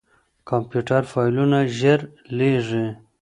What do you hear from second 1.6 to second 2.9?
ژر لېږي.